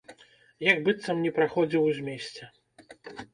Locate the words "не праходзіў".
1.25-1.81